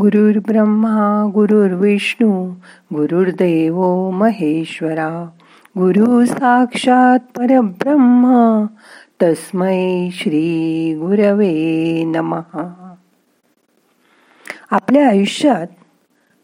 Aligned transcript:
गुरुर् 0.00 0.38
ब्रह्मा 0.38 1.30
गुरुर्विष्णू 1.34 2.54
गुरुर्देव 2.94 4.10
महेश्वरा। 4.10 5.30
गुरु 5.78 6.26
साक्षात 6.26 7.18
परब्रह्म 7.18 8.66
तस्मै 9.22 10.08
श्री 10.12 10.94
गुरवे 10.94 12.04
नमहा 12.04 12.94
आपल्या 14.70 15.08
आयुष्यात 15.08 15.66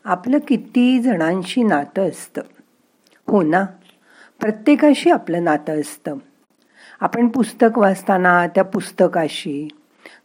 आपलं 0.05 0.39
किती 0.49 1.03
जणांशी 1.03 1.63
नातं 1.63 2.09
असतं? 2.09 2.43
हो 3.29 3.43
ना? 3.43 3.65
प्रत्येकाशी 4.41 5.11
आपलं 5.11 5.45
नातं 5.45 5.81
असतं. 5.81 6.17
आपण 7.01 7.29
पुस्तक 7.29 7.79
वाचताना 7.79 8.47
त्या 8.47 8.65
पुस्तकाशी 8.65 9.69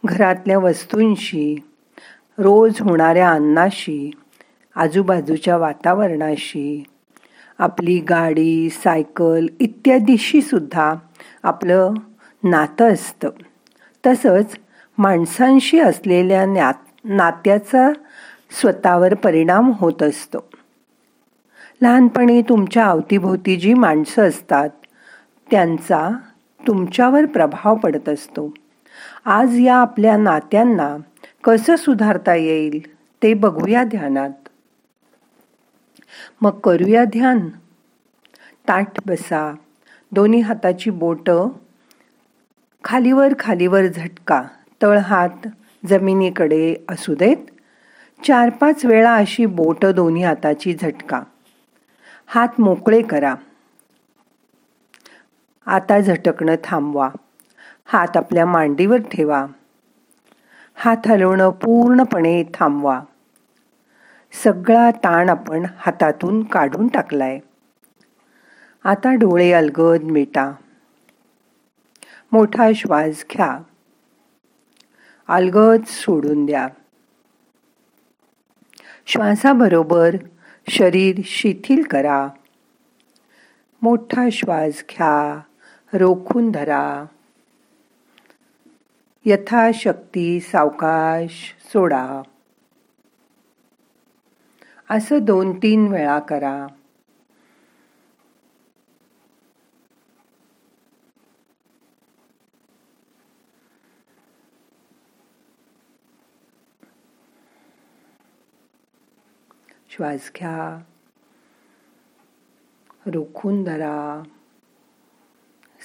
घरातल्या 0.06 0.60
वस्तूंशी 0.60 1.56
रोज 2.42 2.74
होणाऱ्या 2.80 3.30
अन्नाशी 3.30 4.12
आजूबाजूच्या 4.76 5.58
वातावरणाशी 5.58 6.84
आपली 7.60 8.00
गाडी 8.00 8.70
सायकल 8.70 9.46
इत्यादीशी 9.60 10.42
सुद्धा 10.42 10.96
आपलं 11.44 11.94
नातं 12.44 12.94
असतं. 12.94 13.30
तसंच 14.06 14.58
माणसांशी 14.98 15.80
असलेल्या 15.80 16.46
न्या 16.46 16.72
नात्याचा 17.04 17.92
स्वतःवर 18.62 19.14
परिणाम 19.14 19.72
होत 19.76 20.04
असतो. 20.04 20.50
लहानपणी 21.82 22.42
तुमच्या 22.42 22.86
अवतीभोवती 22.86 23.56
जी 23.56 23.74
माणसं 23.74 24.28
असतात 24.28 24.70
त्यांचा 25.52 26.10
तुमच्यावर 26.68 27.26
प्रभाव 27.26 27.76
पडत 27.76 28.10
असतो. 28.10 28.54
आज 29.26 29.60
या 29.60 29.76
आपल्या 29.76 30.18
नात्यांना 30.18 30.98
कसं 31.44 31.76
सुधारता 31.76 32.36
येईल 32.36 32.96
ते 33.24 33.34
बघूया 33.34 33.84
ध्यानात. 33.84 34.30
मग 36.42 36.60
करूया 36.60 37.04
ध्यान. 37.04 37.50
ताठ 38.68 39.00
बसा. 39.06 39.54
दोन्ही 40.12 40.40
हाताची 40.40 40.90
बोट 40.90 41.30
खालीवर 42.84 43.34
खालीवर 43.40 43.86
झटका. 43.86 44.44
तळ 44.82 44.98
हात 44.98 45.48
जमिनीकडे 45.86 46.76
असू 46.90 47.16
देत. 47.16 47.38
चार 48.28 48.50
पाच 48.50 48.86
वेळा 48.86 49.16
अशी 49.16 49.46
बोट 49.46 49.86
दोन्ही 49.86 50.24
हाताची 50.24 50.74
झटका. 50.74 51.22
हात 52.28 52.62
मोकळे 52.62 53.02
करा. 53.02 53.36
आता 55.66 56.00
झटकणं 56.00 56.56
थांबवा. 56.64 57.10
हात 57.86 58.18
आपल्या 58.18 58.46
मांडीवर 58.46 58.98
ठेवा. 58.98 59.46
हात 60.82 61.08
हलवणं 61.08 61.50
पूर्णपणे 61.50 62.44
थांबवा. 62.54 63.02
सगळा 64.44 64.92
ताण 64.92 65.30
आपण 65.30 65.66
हातातून 65.78 66.44
काढून 66.44 66.88
टाकलाय. 66.88 67.40
आता 68.84 69.14
डोळे 69.14 69.52
अलगद 69.52 70.04
मिटा. 70.04 70.52
मोठा 72.32 72.70
श्वास 72.76 73.26
घ्या. 73.34 73.60
अलगद 75.28 75.84
सोडून 75.88 76.46
द्या. 76.46 76.68
श्वासाबरोबर 79.08 80.16
शरीर 80.70 81.22
शिथिल 81.24 81.84
करा. 81.84 82.28
मोठा 83.82 84.30
श्वास 84.32 84.84
घ्या. 84.90 85.40
रोखून 85.94 86.52
धरा. 86.52 87.06
यथाशक्ती 89.30 90.40
सावकाश 90.40 91.56
सोडा. 91.64 92.22
असं 94.90 95.18
दोन 95.22 95.58
तीन 95.58 95.88
वेळा 95.88 96.20
करा. 96.20 96.68
श्वास 109.90 110.32
घ्या. 110.36 110.84
रोखून 113.06 113.64
धरा. 113.64 114.24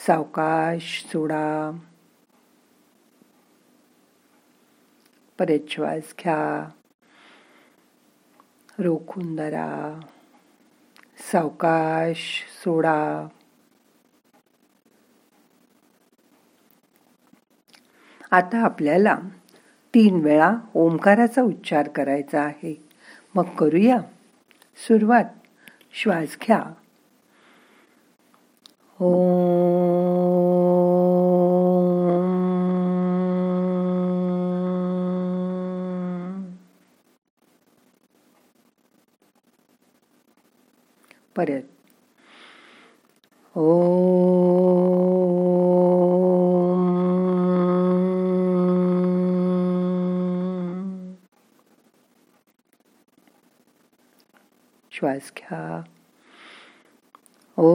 सावकाश 0.06 1.08
सोडा. 1.12 1.70
परत 5.38 5.70
श्वास 5.70 6.14
घ्या. 6.20 6.70
रोखून 8.78 9.36
धरा. 9.36 10.00
सावकाश 11.18 12.44
सोडा. 12.64 13.26
आता 18.30 18.64
आपल्याला 18.64 19.18
तीन 19.94 20.20
वेळा 20.24 20.52
ओंकाराचा 20.74 21.42
उच्चार 21.42 21.88
करायचा 21.88 22.40
आहे. 22.40 22.88
मग 23.34 23.44
करूया. 23.44 23.96
सुरुवात. 24.76 25.24
श्वास 25.92 26.36
घ्या. 26.46 26.62
ओ 29.00 29.24
परत 41.36 41.62
ओ 43.56 43.66
श्वास 54.92 55.32
घ्या. 55.36 55.82
ओ 57.58 57.68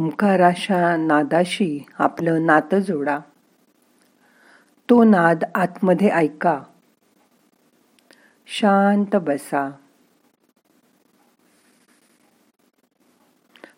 ओंकाराशा 0.00 0.74
ओंकाराच्या 0.74 1.06
नादाशी 1.06 1.86
आपलं 1.98 2.46
नातं 2.46 2.78
जोडा. 2.78 3.18
तो 4.90 5.04
नाद 5.04 5.44
आतमध्ये 5.54 6.08
ऐका. 6.08 6.62
शांत 8.46 9.16
बसा. 9.16 9.70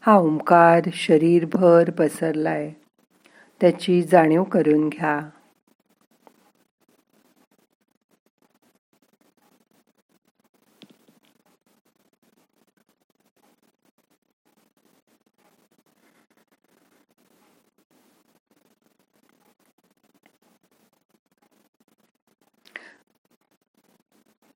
हा 0.00 0.16
ओंकार 0.16 0.80
शरीरभर 0.92 1.90
पसरलाय. 1.90 2.72
त्याची 3.60 4.02
जाणीव 4.02 4.42
करून 4.42 4.88
घ्या. 4.88 5.20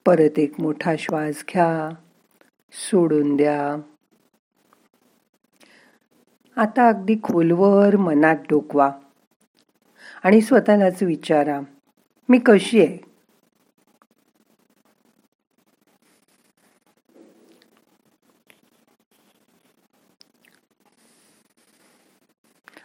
परत 0.06 0.38
एक 0.38 0.60
मोठा 0.60 0.94
श्वास 0.98 1.44
घ्या. 1.52 1.90
सोडून 2.72 3.36
द्या. 3.36 3.76
आता 6.56 6.88
अगदी 6.88 7.16
खोलवर 7.22 7.96
मनात 7.96 8.36
डोकवा. 8.50 8.90
आणि 10.24 10.40
स्वतःलाच 10.40 11.02
विचारा 11.02 11.60
मी 12.28 12.38
कशी 12.46 12.80
आहे? 12.80 12.98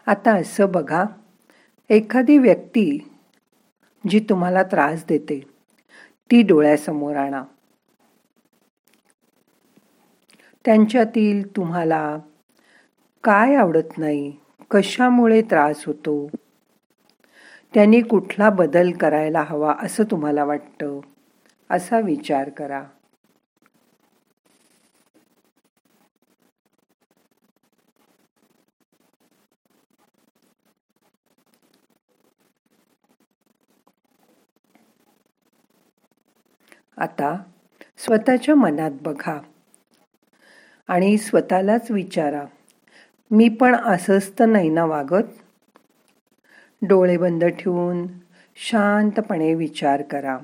आता 0.06 0.36
असं 0.36 0.72
बघा 0.72 1.04
एखादी 1.90 2.38
व्यक्ती 2.38 3.10
जी 4.10 4.20
तुम्हाला 4.20 4.64
त्रास 4.64 5.06
देते 5.10 5.61
ती 6.32 6.42
डोळ्यासमोर 6.42 7.16
आणा. 7.16 7.44
त्यांच्यातील 10.66 11.56
तुम्हाला 11.56 12.18
काय 13.24 13.56
आवडत 13.56 13.98
नाही 13.98 14.34
कशामुळे 14.72 15.42
त्रास 15.42 15.86
होतो? 15.86 16.30
त्यांनी 17.74 18.02
कुठला 18.02 18.50
बदल 18.50 18.92
करायला 18.92 19.42
हवा 19.42 19.76
असं 19.82 20.04
तुम्हाला 20.04 20.44
वाटतं? 20.44 21.00
असा 21.70 22.00
विचार 22.00 22.50
करा. 22.50 22.84
आता 36.98 37.36
स्वतःच्या 37.98 38.56
मनात 38.56 38.92
बघा 39.02 39.40
आणि 40.90 41.18
स्वतःलाच 41.18 41.92
विचारा 41.92 42.46
मी 43.32 43.50
पण 43.50 43.76
असंच 43.76 44.32
तर 44.40 44.46
नाही 44.46 44.70
ना 44.70 44.86
वागत? 44.86 45.24
डोळे 46.82 47.18
बंद 47.18 47.44
ठेवून 47.44 48.08
शांतपणे 48.58 49.54
विचार 49.54 50.02
करा. 50.02 50.38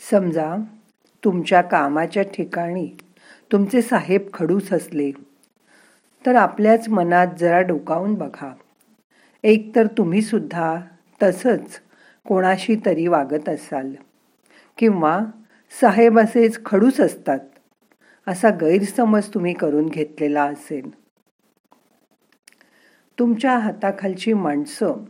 समजा 0.00 0.56
तुमच्या 1.22 1.62
कामाच्या 1.62 2.22
ठिकाणी 2.22 2.86
तुमचे 3.52 3.82
साहेब 3.82 4.28
खडूस 4.34 4.72
असले 4.72 5.10
तर 6.24 6.34
आपल्याच 6.34 6.88
मनात 6.88 7.26
जरा 7.38 7.60
डोकावून 7.60 8.14
बघा. 8.14 8.52
एक 9.44 9.76
तर 9.76 9.86
तुम्ही 9.86 10.22
सुद्धा 10.22 10.80
तसंच 11.22 11.80
कोणाशी 12.26 12.76
तरी 12.86 13.06
वागत 13.06 13.48
असाल 13.48 13.92
किंवा 14.78 15.20
साहेब 15.80 16.18
असेच 16.18 16.64
खडूस 16.64 17.00
असतात 17.00 17.38
असा 18.26 18.50
गैरसमज 18.50 19.28
तुम्ही 19.34 19.54
करून 19.54 19.86
घेतलेला 19.86 20.44
असेल. 20.44 20.90
तुमच्या 23.18 23.58
हाताखालची 23.58 24.32
माणसं 24.32 25.04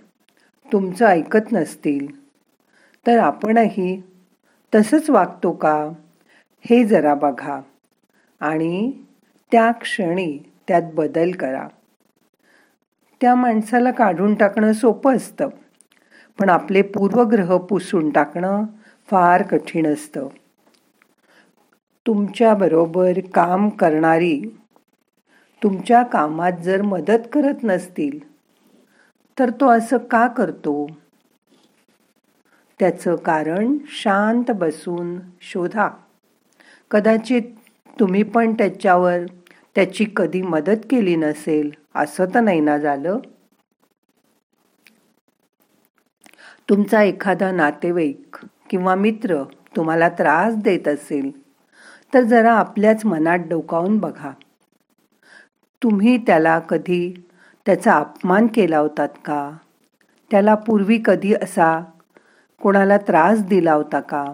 तुमचं 0.72 1.06
ऐकत 1.06 1.52
नसतील 1.52 2.06
तर 3.06 3.19
आपणही 3.19 4.02
तसंच 4.75 5.10
वागतो 5.10 5.52
का? 5.52 5.92
हे 6.70 6.84
जरा 6.84 7.14
बघा 7.14 7.60
आणि 8.40 8.92
त्या 9.52 9.72
क्षणी 9.72 10.38
त्यात 10.69 10.82
बदल 10.94 11.30
करा. 11.30 11.69
त्या 13.20 13.35
माणसाला 13.35 13.91
काढून 13.91 14.35
टाकणं 14.35 14.73
सोपं 14.73 15.17
असतं. 15.17 15.49
पण 16.41 16.49
आपले 16.49 16.82
पूर्वग्रह 16.82 17.56
पुसून 17.59 18.11
टाकणं 18.11 18.65
फार 19.11 19.43
कठीण 19.43 19.87
असतं. 19.87 20.29
तुमच्याबरोबर 22.06 23.12
काम 23.35 23.69
करणारी 23.69 24.41
तुमच्या 25.62 26.03
कामात 26.03 26.53
जर 26.53 26.82
मदत 26.82 27.29
करत 27.32 27.55
नसतील 27.62 28.19
तर 29.38 29.50
तो 29.50 29.69
असं 29.69 29.97
का 29.97 30.26
करतो? 30.26 30.87
त्याचं 32.81 33.17
कारण 33.17 33.76
शांत 33.87 34.50
बसून 34.50 35.19
शोधा. 35.41 35.88
कदाचित 36.91 37.43
तुम्ही 38.00 38.23
पण 38.23 38.55
त्याच्यावर 38.55 39.19
त्याची 39.78 40.04
कधी 40.16 40.42
मदत 40.42 40.76
केली 40.90 41.16
नसेल 41.16 41.70
असं 41.94 42.25
तर 42.34 42.40
नाही 42.40 42.60
ना 42.60 42.78
झालं. 42.78 43.19
तुमचा 46.70 47.02
एखादा 47.02 47.50
नातेवाईक 47.50 48.36
किंवा 48.70 48.94
मित्र 48.94 49.42
तुम्हाला 49.76 50.08
त्रास 50.08 50.54
देत 50.54 50.88
असेल 50.88 51.30
तर 52.14 52.20
जरा 52.22 52.52
आपल्याच 52.52 53.04
मनात 53.04 53.38
डोकावून 53.38 53.98
बघा. 53.98 54.30
तुम्ही 55.82 56.19
त्याला 56.19 56.58
कधी 56.58 57.14
त्याचा 57.66 57.92
अपमान 57.92 58.46
केला 58.46 58.78
होतात 58.78 59.08
का? 59.25 59.50
त्याला 60.30 60.54
पूर्वी 60.54 61.02
कधी 61.04 61.34
असा 61.34 61.80
कोणाला 62.62 62.96
त्रास 62.96 63.42
दिला 63.42 63.72
होता 63.72 64.00
का? 64.00 64.25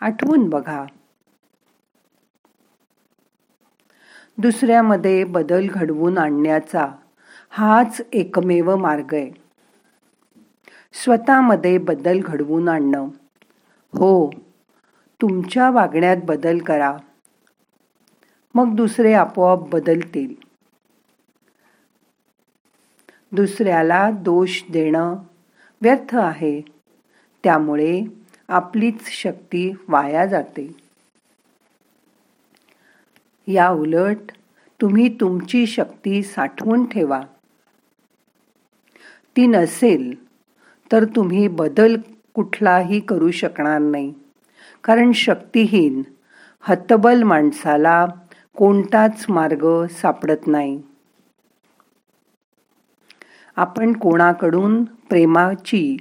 आठवून 0.00 0.48
बघा. 0.48 0.84
दुसऱ्यामध्ये 4.38 5.24
बदल 5.24 5.66
घडवून 5.70 6.18
आणण्याचा 6.18 6.88
हाच 7.50 8.00
एकमेव 8.12 8.76
मार्ग 8.76 9.14
आहे. 9.14 9.30
स्वतःमध्ये 10.92 11.78
बदल 11.78 12.20
घडवून 12.24 12.68
आणणं. 12.68 13.08
हो 13.92 14.30
तुमच्या 15.22 15.70
वागण्यात 15.70 16.16
बदल 16.24 16.58
करा. 16.58 16.96
मग 18.54 18.76
दुसरे 18.76 19.12
आपोआप 19.12 19.58
बदलतील. 19.58 20.34
दुसऱ्याला 23.32 24.10
दोष 24.10 24.62
देणं 24.72 25.16
व्यर्थ 25.82 26.16
आहे. 26.16 26.60
त्यामुळे 27.44 28.02
आपलीच 28.48 29.06
शक्ती 29.06 29.72
वाया 29.88 30.26
जाते. 30.26 30.85
या 33.48 33.68
उलट 33.68 34.32
तुम्ही 34.80 35.08
तुमची 35.20 35.66
शक्ती 35.66 36.22
साठवून 36.22 36.84
ठेवा. 36.84 37.20
ती 39.36 39.46
नसेल 39.46 40.14
तर 40.92 41.04
तुम्ही 41.04 41.48
बदल 41.48 41.96
कुठलाही 42.34 43.00
करू 43.00 43.30
शकणार 43.30 43.78
नाही. 43.78 44.12
कारण 44.84 45.12
शक्तीहीन 45.12 46.02
हतबल 46.60 47.22
माणसाला 47.22 48.06
कोणताच 48.56 49.26
मार्ग 49.28 49.86
सापडत 49.90 50.46
नाही. 50.46 50.82
आपण 53.56 53.92
कोणाकडून 53.92 54.84
प्रेमाची 54.84 55.96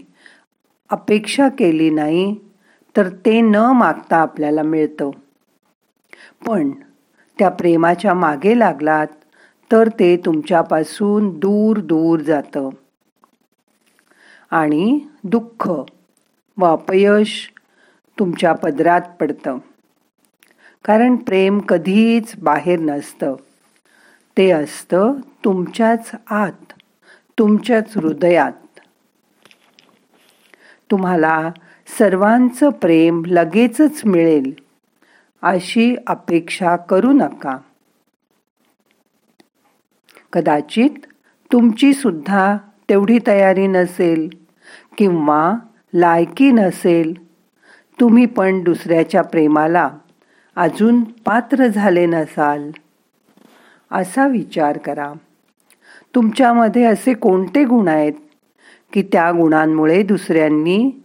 अपेक्षा 0.89 1.49
केली 1.49 1.89
नाही 1.89 2.35
तर 2.97 3.09
ते 3.09 3.41
न 3.41 3.55
मागता 3.55 4.17
आपल्याला 4.17 4.63
मिळतं. 4.63 5.11
पण 6.47 6.71
त्या 7.39 7.49
प्रेमाच्या 7.49 8.13
मागे 8.13 8.59
लागलात 8.59 9.07
तर 9.71 9.87
ते 9.87 10.17
तुमच्यापासून 10.17 11.39
दूर 11.39 11.79
दूर 11.79 12.19
जातं. 12.19 12.69
आणि 14.51 14.99
दुःख 15.23 15.69
व 16.57 16.65
अपयश 16.65 17.51
तुमच्या 18.19 18.53
पदरात 18.53 19.01
पडतं. 19.19 19.57
कारण 20.85 21.15
प्रेम 21.15 21.59
कधीच 21.59 22.35
बाहेर 22.37 22.79
नसतं. 22.79 23.35
ते 24.37 24.51
असतं 24.51 25.13
तुमच्याच 25.45 26.11
आत 26.29 26.73
तुमच्याच 27.39 27.97
हृदयात. 27.97 28.79
तुम्हाला 30.91 31.51
सर्वांचं 31.97 32.69
प्रेम 32.69 33.23
लगेचच 33.25 34.05
मिळेल. 34.05 34.64
अशी 35.45 35.95
अपेक्षा 36.07 36.75
करू 36.75 37.11
नका. 37.11 37.57
कदाचित 40.33 40.89
तुमची 41.51 41.93
सुद्धा 41.93 42.57
तेवढी 42.89 43.19
तयारी 43.27 43.67
नसेल 43.67 44.29
किंवा 44.97 45.53
लायकी 45.93 46.51
नसेल 46.51 47.27
तुम्ही 47.99 48.25
पण 48.25 48.63
दुसऱ्याच्या 48.63 49.21
प्रेमाला 49.21 49.89
अजून 50.55 51.03
पात्र 51.03 51.67
झाले 51.67 52.05
नसाल. 52.05 52.71
असा 53.91 54.27
विचार 54.27 54.77
करा. 54.77 55.13
तुमच्यामध्ये 56.15 56.85
असे 56.85 57.13
कोणते 57.13 57.63
गुण 57.63 57.87
आहेत 57.87 58.13
की 58.93 59.01
त्या 59.01 59.31
गुणांमुळे 59.31 60.03
दुसऱ्यांनी 60.03 61.03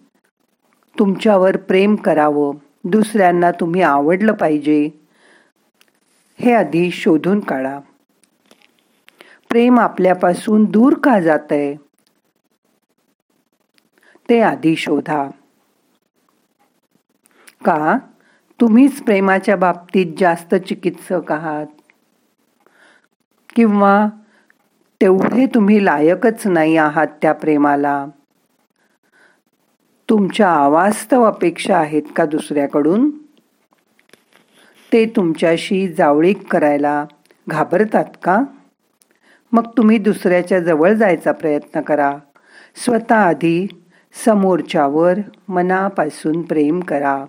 तुमच्यावर 0.99 1.57
प्रेम 1.57 1.95
करावं? 1.95 2.55
दुसऱ्यांना 2.85 3.51
तुम्ही 3.51 3.83
आवडलं 3.83 4.33
पाहिजे. 4.33 4.91
हे 6.39 6.53
आधी 6.53 6.91
शोधून 6.91 7.41
काढा. 7.41 7.81
प्रेम 9.49 9.81
आपल्यापासून 9.81 10.65
दूर 10.65 10.95
का 10.99 11.21
जात 11.21 11.39
आहे 11.51 11.75
ते 14.29 14.41
आधी 14.41 14.77
शोधा. 14.77 15.29
का? 17.65 17.99
तुम्हीच 18.61 19.03
प्रेमाच्या 19.03 19.57
बाबतीत 19.57 20.07
जास्त 20.19 20.55
चिकित्सक 20.55 21.33
आहात. 21.33 21.67
किंवा 23.57 24.07
तेवढे 25.01 25.47
तुम्ही 25.47 25.85
लायकच 25.85 26.47
नाही 26.47 26.77
आहात 26.77 27.07
त्या 27.23 27.33
प्रेमाला. 27.33 28.07
तुमच्या 30.11 30.55
अवास्तव 30.55 31.23
अपेक्षा 31.23 31.79
आहेत 31.79 32.03
का 32.17 32.25
दुसऱ्याकडून? 32.25 33.11
ते 34.93 35.07
तुमच्याशी 35.07 35.89
जावळीक 35.89 36.53
करायला 36.53 37.05
घाबरतात 37.49 38.05
का? 38.23 38.41
मग 39.53 39.67
तुम्ही 39.77 39.99
दुसऱ्याच्या 39.99 40.61
जवळ 40.61 40.93
जायचा 40.93 41.33
प्रयत्न 41.33 41.81
करा. 41.81 42.19
स्वतः 42.77 43.15
आधी 43.15 43.67
समोरच्यावर 44.25 45.15
मनापासून 45.49 46.43
प्रेम 46.43 46.81
करा. 46.81 47.25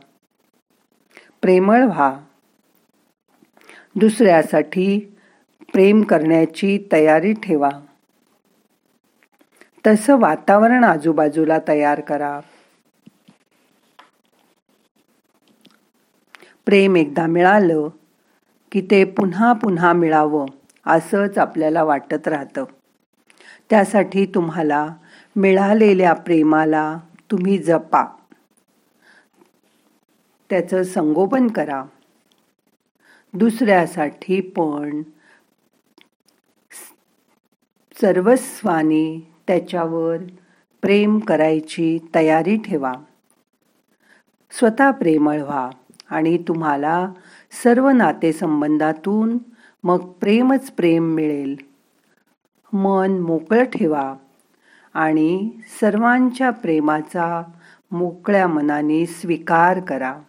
प्रेमळ 1.41 1.83
व्हा. 1.83 2.17
दुसऱ्यासाठी 3.95 5.17
प्रेम 5.73 6.01
करण्याची 6.01 6.87
तयारी 6.91 7.33
ठेवा. 7.33 7.69
तसं 9.87 10.19
वातावरण 10.19 10.83
आजूबाजूला 10.83 11.57
तयार 11.67 11.99
करा. 11.99 12.39
प्रेम 16.71 16.95
एकदा 16.95 17.25
मिळालं 17.25 17.89
की 18.71 18.87
ते 18.91 19.03
पुन्हा 19.03 19.53
पुन्हा 19.53 19.93
मिळावं 19.93 20.45
असंच 20.85 21.37
आपल्याला 21.37 21.83
वाटत 21.83 22.27
राहतं. 22.27 22.63
त्यासाठी 23.69 24.25
तुम्हाला 24.25 24.95
मिळालेल्या 25.35 26.13
प्रेमाला 26.13 26.97
तुम्ही 27.31 27.57
जपा. 27.57 28.05
त्याचं 30.49 30.83
संगोपन 30.83 31.47
करा. 31.47 31.83
दुसऱ्यासाठी 33.33 34.41
पण 34.41 35.03
सर्वस्वानी 38.01 39.33
त्याच्यावर 39.47 40.17
प्रेम 40.81 41.19
करायची 41.19 41.99
तयारी 42.15 42.57
ठेवा. 42.57 42.93
स्वतः 44.51 44.91
प्रेमळ 44.91 45.41
व्हा. 45.41 45.69
आणि 46.11 46.37
तुम्हाला 46.47 47.11
सर्व 47.63 47.89
नातेसंबंधातून 47.89 49.37
मग 49.83 49.97
प्रेमच 49.97 50.71
प्रेम 50.71 51.03
मिळेल. 51.03 51.55
मन 52.73 53.19
मोकळं 53.19 53.63
ठेवा 53.63 54.15
आणि 54.93 55.49
सर्वांच्या 55.81 56.49
प्रेमाचा 56.49 57.41
मोकळ्या 57.91 58.47
मनाने 58.47 59.05
स्वीकार 59.05 59.79
करा. 59.79 60.19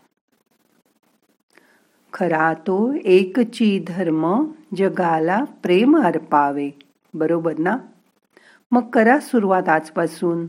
खरा 2.12 2.55
तो 2.55 2.95
एकची 3.05 3.85
धर्म 3.89 4.45
जगाला 4.77 5.45
प्रेम 5.45 5.99
अर्पावे. 5.99 6.71
बरोबर 7.15 7.59
ना? 7.59 7.77
मग 8.71 8.91
करा 8.91 9.21
सुरुवात 9.21 9.69
आजपासून. 9.69 10.47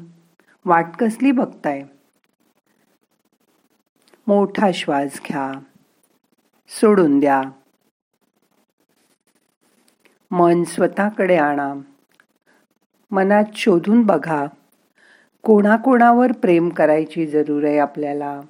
वाट 0.65 0.85
कसली 0.99 1.31
बघताय? 1.31 1.83
मोठा 4.27 4.71
श्वास 4.73 5.21
घ्या. 5.27 5.59
सोडून 6.67 7.19
द्या. 7.19 7.41
मन 10.31 10.63
स्वतःकडे 10.63 11.37
आणा. 11.37 11.73
मनात 13.11 13.43
शोधून 13.55 14.05
बघा. 14.05 14.45
कोणाकोणावर 15.43 16.31
प्रेम 16.31 16.69
करायची 16.69 17.27
जरूर 17.27 17.63
आहे 17.63 17.77
आपल्याला. 17.77 18.41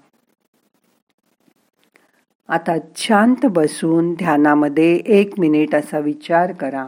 आता 2.47 2.71
शांत 2.95 3.35
बसून 3.43 4.13
ध्यानामध्ये 4.13 4.95
एक 5.05 5.39
मिनिट 5.39 5.75
असा 5.75 5.99
विचार 5.99 6.51
करा. 6.51 6.87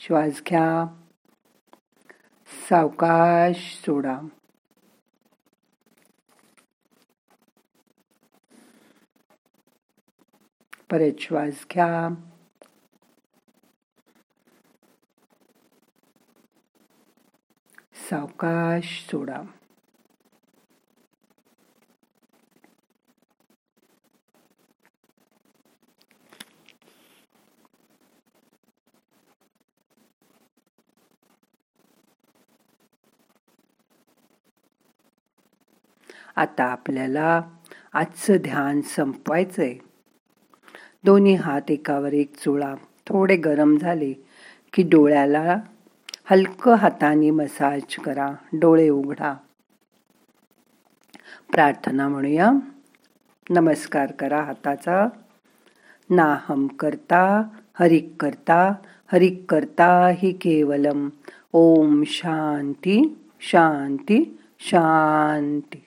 श्वास 0.00 0.42
घ्या. 0.48 0.99
सावकाश 2.70 3.82
सोडा. 3.86 4.20
परत 10.90 11.20
श्वास 11.20 11.66
घ्या. 11.72 12.08
सावकाश 18.10 19.06
सोडा. 19.10 19.42
आता 36.40 36.64
आपल्याला 36.64 37.42
आजचं 37.92 38.36
ध्यान 38.36 38.80
संपवायचंय. 38.80 39.74
दोन्ही 41.04 41.34
हात 41.34 41.70
एकावर 41.70 42.12
एक 42.12 42.36
चुळा. 42.36 42.74
थोडे 43.06 43.36
गरम 43.36 43.76
झाले 43.76 44.12
की 44.72 44.82
डोळ्याला 44.82 45.60
हलकं 46.24 46.74
हाताने 46.74 47.30
मसाज 47.30 47.96
करा. 47.96 48.32
डोळे 48.52 48.88
उघडा. 48.88 49.34
प्रार्थना 51.50 52.08
म्हणूया. 52.08 52.50
नमस्कार 53.50 54.12
करा 54.12 54.42
हाताचा. 54.42 55.06
नाहम 56.10 56.66
करता 56.66 57.42
हरिक 57.74 58.14
करता 58.20 58.74
हरिक 59.12 59.44
करता 59.48 60.08
हि 60.08 60.32
केवलम. 60.32 61.08
ओम 61.52 62.02
शांती 62.06 63.18
शांती 63.40 64.38
शांती. 64.60 65.84